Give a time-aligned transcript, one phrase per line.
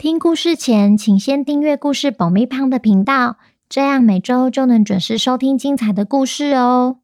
[0.00, 3.36] 听故事前，请先订阅故事爆米胖的频道，
[3.68, 7.00] 这样每周就能准时收听精彩的故事哦。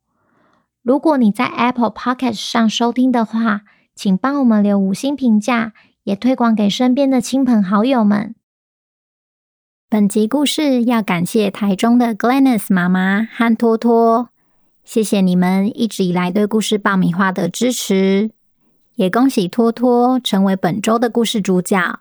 [0.83, 3.65] 如果你在 Apple Podcast 上收听的话，
[3.95, 8.35] 请帮我们留五星评价，也推广给身边的亲朋好友们。
[9.91, 14.31] 本集故事要感谢台中的 Glennis 妈妈和托托，
[14.85, 18.31] 谢谢你们一直以来对故事爆米花的支持，
[18.95, 22.01] 也恭喜托托成为本周的故事主角。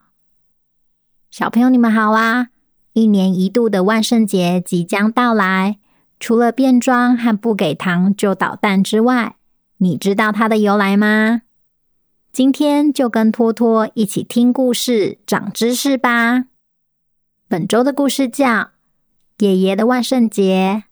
[1.37, 2.47] 小朋友，你们好啊！
[2.93, 5.79] 一年一度的万圣节即将到来，
[6.17, 9.35] 除了变装和不给糖就捣蛋之外，
[9.79, 11.41] 你知道它的由来吗？
[12.31, 16.45] 今天就跟托托一起听故事，长知识吧。
[17.49, 18.47] 本周的故事叫
[19.39, 20.83] 《爷爷的万圣节》，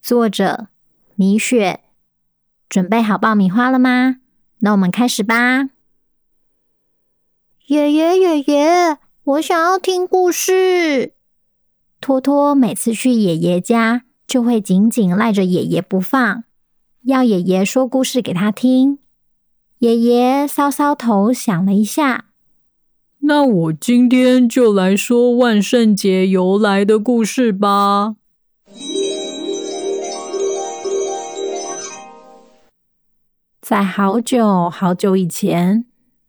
[0.00, 0.68] 作者
[1.16, 1.80] 米雪。
[2.68, 4.18] 准备好爆米花了吗？
[4.60, 5.70] 那我们开始吧。
[7.66, 8.98] 爷爷，爷爷。
[9.26, 11.14] 我想要听故事。
[12.00, 16.44] 托托每次去爷爷家，就会紧紧赖着爷爷不放，
[17.02, 19.00] 要爷爷说故事给他听。
[19.78, 22.26] 爷爷搔搔头，想了一下，
[23.18, 28.14] 那我今天就来说万圣节由来的故事吧。
[33.60, 35.84] 在好久好久以前，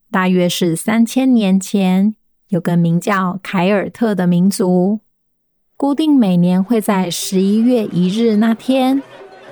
[0.09, 2.15] 大约是三千年前。
[2.49, 5.01] 有个名叫凯尔特的民族，
[5.75, 9.03] 固定每年会在十一月一日那天，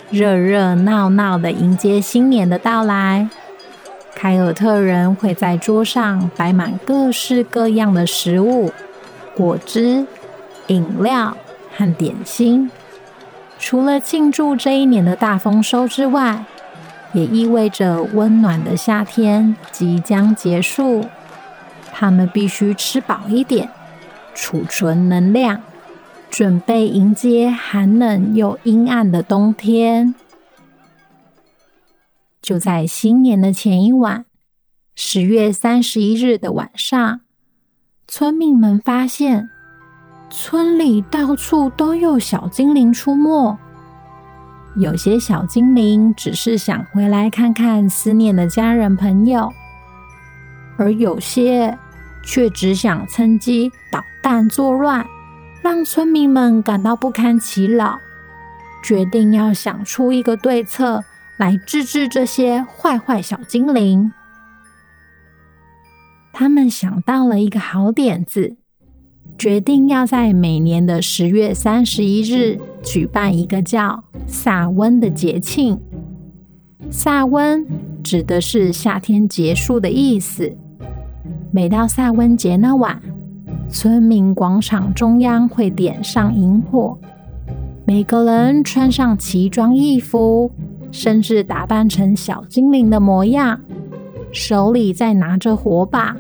[0.10, 3.30] 热热闹闹的迎接新年的到来。
[4.16, 8.72] 凯尔特人会在桌上摆满各式各样的食物、
[9.36, 10.08] 果汁、
[10.68, 11.36] 饮料
[11.76, 12.72] 和点心。
[13.60, 16.46] 除了庆祝这一年的大丰收之外，
[17.12, 21.04] 也意味着温暖的夏天即将结束。
[21.98, 23.70] 他们必须吃饱一点，
[24.34, 25.62] 储存能量，
[26.30, 30.14] 准备迎接寒冷又阴暗的冬天。
[32.42, 34.26] 就在新年的前一晚，
[34.94, 37.22] 十月三十一日的晚上，
[38.10, 39.50] 村民们发现
[40.30, 43.58] 村里到处都有小精灵出没。
[44.76, 49.54] 有些小精灵只是想回来看看思念的家人朋友，
[50.76, 51.80] 而有些……
[52.26, 55.06] 却只想趁机捣蛋作乱，
[55.62, 58.00] 让村民们感到不堪其扰，
[58.84, 61.04] 决定要想出一个对策
[61.38, 64.12] 来治治这些坏坏小精灵。
[66.34, 68.58] 他们想到了一个好点子，
[69.38, 75.80] 决定要在每年的十月三十一日举办一个叫萨温的节庆。
[76.92, 77.66] 萨温
[78.04, 80.58] 指的是夏天结束的意思。
[81.56, 83.02] 每到萨温节那晚，
[83.70, 86.98] 村民广场中央会点上萤火，
[87.86, 90.52] 每个人穿上奇装异服，
[90.92, 93.62] 甚至打扮成小精灵的模样，
[94.34, 96.18] 手里再拿着火把。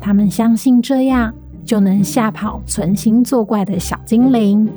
[0.00, 1.32] 他们相信这样
[1.64, 4.68] 就能吓跑存心作怪的小精灵。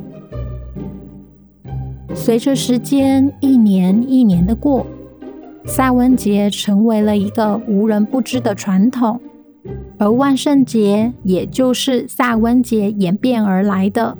[2.13, 4.85] 随着时间一年一年的过，
[5.65, 9.19] 萨温节成为了一个无人不知的传统。
[10.03, 14.17] 而万圣节也就是萨温节演变而来的。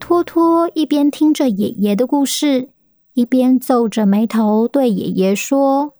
[0.00, 2.70] 托托一边听着爷爷的故事，
[3.14, 5.94] 一边皱着眉头对爷爷说：“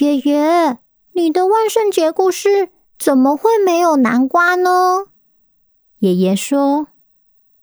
[0.00, 0.78] 爷爷，
[1.12, 5.08] 你的万圣节故事怎么会没有南瓜呢？”
[6.00, 6.86] 爷爷说：“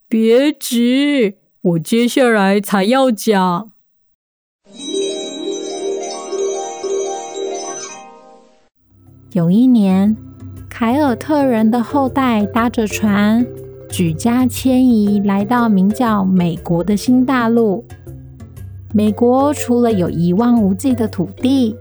[0.07, 3.71] 别急，我接下来才要讲。”
[9.33, 10.17] 有一年，
[10.67, 13.45] 凯尔特人的后代搭着船，
[13.87, 17.85] 举家迁移来到名叫美国的新大陆。
[18.91, 21.77] 美国除了有一望无际的土地，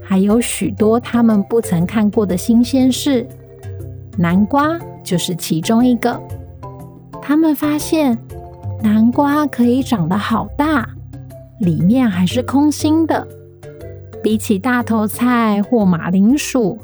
[0.00, 3.26] 还有许多他们不曾看过的新鲜事，
[4.16, 6.20] 南瓜就是其中一个。
[7.20, 8.16] 他们发现，
[8.80, 10.88] 南瓜可以长得好大，
[11.58, 13.26] 里面还是空心的，
[14.22, 16.78] 比起大头菜或马铃薯。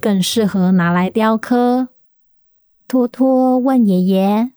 [0.00, 1.88] 更适合拿来雕刻。
[2.88, 4.52] 托托问爷爷：“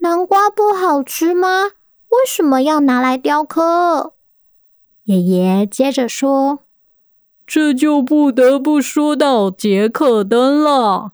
[0.00, 1.72] 南瓜不好吃吗？
[2.08, 4.14] 为什么要拿来雕刻？”
[5.04, 6.60] 爷爷接着说
[7.46, 11.12] ：“这就不得不说到杰克灯了。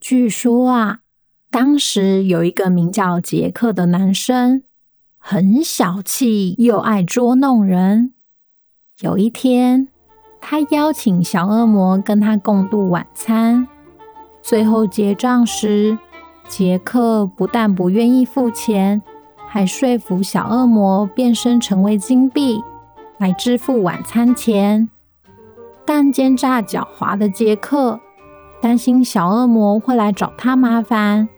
[0.00, 1.00] 据说啊，
[1.50, 4.64] 当时有一个名叫杰克的男生，
[5.22, 8.14] 很小气又爱捉弄人。
[9.00, 9.88] 有一天，
[10.40, 13.68] 他邀请小恶魔跟他共度晚餐，
[14.42, 15.96] 最后结账时，
[16.48, 19.00] 杰克不但不愿意付钱，
[19.46, 22.60] 还说服小恶魔变身成为金币
[23.18, 24.88] 来支付晚餐钱。
[25.84, 28.00] 但奸诈狡猾的杰克
[28.62, 31.28] 担心小恶魔会来找他麻烦，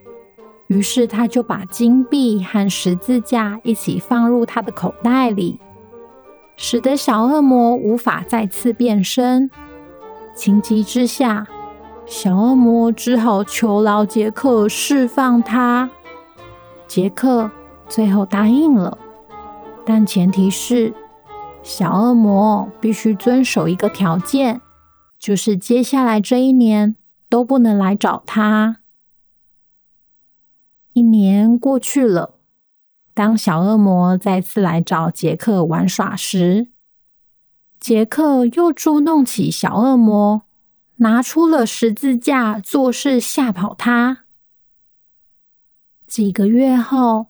[0.73, 5.61] 于是他就把金币和十字架一起放入他的口袋里，
[6.57, 9.51] 使得小恶魔无法再次变身。
[10.35, 11.47] 情急之下，
[12.07, 15.91] 小恶魔只好求饶杰克释放他，
[16.87, 17.51] 杰克
[17.87, 18.97] 最后答应了，
[19.85, 20.95] 但前提是
[21.63, 24.63] 小恶魔必须遵守一个条件，
[25.19, 26.97] 就是接下来这一年
[27.29, 28.79] 都不能来找他。
[30.93, 32.35] 一年过去了，
[33.15, 36.69] 当小恶魔再次来找杰克玩耍时，
[37.81, 40.43] 杰克又捉弄起小恶魔。
[40.97, 44.19] 拿出了十字架，做事吓跑他。
[46.07, 47.27] 几个月后，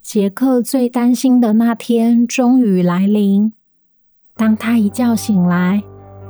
[0.00, 3.52] 杰克最担心的那天终于来临。
[4.34, 5.82] 当他一觉醒来，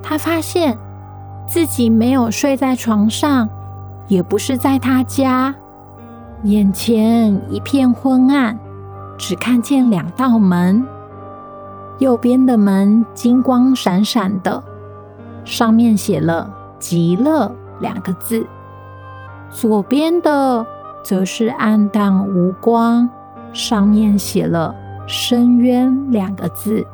[0.03, 0.77] 他发现
[1.47, 3.49] 自己没有睡在床上，
[4.09, 5.55] 也不是在他家，
[6.45, 8.59] 眼前一片昏暗，
[9.19, 10.87] 只看见两道门。
[11.99, 14.63] 右边的门金光闪闪的，
[15.45, 16.57] 上面写了。
[16.79, 18.47] 极乐两个字，
[19.51, 20.67] 左边的
[21.05, 23.07] 则是暗淡无光，
[23.53, 24.75] 上面写了
[25.07, 26.87] 深渊两个字。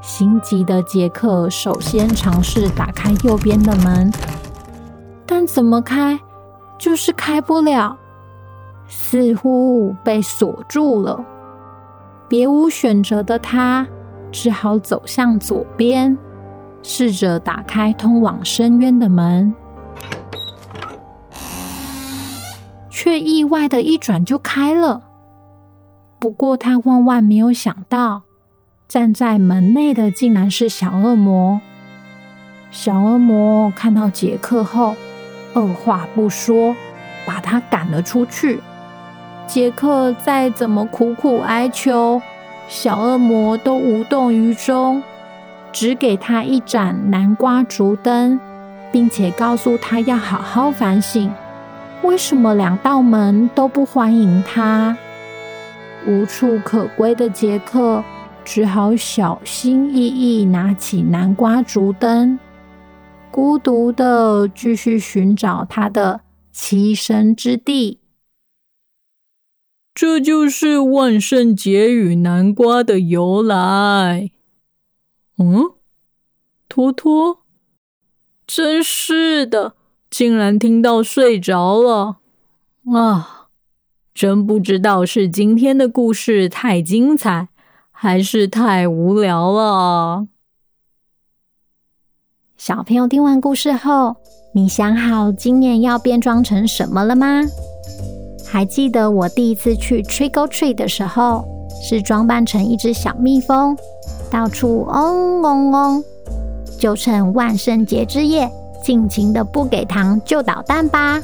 [0.00, 4.12] 心急的杰克首先尝试打开右边的门，
[5.24, 6.18] 但怎么开
[6.76, 7.96] 就是开不了，
[8.90, 11.24] 似乎被锁住了。
[12.28, 13.86] 别无选择的他，
[14.30, 16.18] 只好走向左边。
[16.82, 19.54] 试着打开通往深渊的门，
[22.88, 25.02] 却意外的一转就开了。
[26.18, 28.22] 不过他万万没有想到，
[28.88, 31.60] 站在门内的竟然是小恶魔。
[32.70, 34.96] 小恶魔看到杰克后，
[35.52, 36.74] 二话不说，
[37.26, 38.60] 把他赶了出去。
[39.52, 42.22] 杰克再怎么苦苦哀求，
[42.68, 45.02] 小恶魔都无动于衷。
[45.72, 48.38] 只给他一盏南瓜烛灯，
[48.92, 51.32] 并且告诉他要好好反省，
[52.02, 54.96] 为什么两道门都不欢迎他。
[56.06, 58.04] 无处可归的杰克
[58.44, 62.38] 只好小心翼翼拿起南瓜烛灯，
[63.32, 66.20] 孤独的继续寻找他的
[66.54, 67.99] 栖身之地。
[70.00, 74.30] 这就是万圣节与南瓜的由来。
[75.36, 75.72] 嗯，
[76.70, 77.40] 托托，
[78.46, 79.74] 真是的，
[80.08, 82.16] 竟然听到睡着了
[82.96, 83.48] 啊！
[84.14, 87.50] 真不知道是今天的故事太精彩，
[87.90, 90.28] 还是太无聊了。
[92.56, 94.16] 小朋友听完故事后，
[94.54, 97.42] 你想好今年要变装成什么了吗？
[98.52, 101.44] 还记得我第一次去 Trick or Treat 的时候，
[101.80, 103.76] 是装扮成一只小蜜蜂。
[104.28, 106.04] 到处嗡嗡嗡，
[106.76, 108.50] 就趁万圣节之夜，
[108.82, 111.20] 尽情的不给糖就捣蛋吧。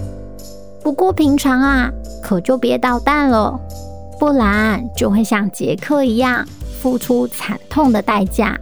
[0.85, 1.91] 不过平常啊，
[2.23, 3.59] 可就别捣蛋了，
[4.21, 6.47] 不然就会像杰克一样
[6.81, 8.57] 付出惨痛的代价。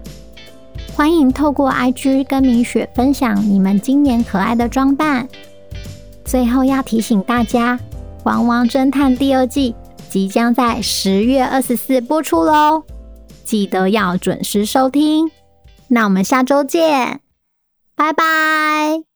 [0.97, 5.28] 欢迎透过 IG 跟米雪分享你们今年可爱的装扮。
[6.25, 7.76] 最后要提醒大家，
[8.25, 9.75] 《汪汪侦探》第二季
[10.09, 12.83] 即将在十月二十四播出喽。
[13.45, 15.31] 记得要准时收听，
[15.88, 17.21] 那我们下周见，
[17.95, 19.13] 拜拜。